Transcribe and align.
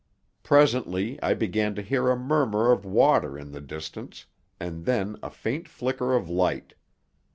Presently 0.41 1.21
I 1.21 1.35
began 1.35 1.75
to 1.75 1.81
hear 1.83 2.09
a 2.09 2.17
murmur 2.17 2.71
of 2.71 2.85
water 2.85 3.37
in 3.37 3.51
the 3.51 3.61
distance, 3.61 4.25
and 4.59 4.85
then 4.85 5.15
a 5.21 5.29
faint 5.29 5.67
flicker 5.67 6.15
of 6.15 6.27
light. 6.27 6.73